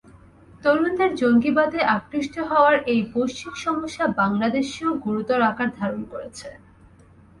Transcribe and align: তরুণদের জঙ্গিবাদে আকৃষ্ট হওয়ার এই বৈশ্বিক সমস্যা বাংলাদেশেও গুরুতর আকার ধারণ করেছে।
তরুণদের 0.63 1.11
জঙ্গিবাদে 1.15 1.79
আকৃষ্ট 1.95 2.35
হওয়ার 2.49 2.75
এই 2.85 3.01
বৈশ্বিক 3.13 3.55
সমস্যা 3.57 4.05
বাংলাদেশেও 4.19 4.91
গুরুতর 5.05 5.39
আকার 5.41 5.69
ধারণ 5.79 6.01
করেছে। 6.11 6.47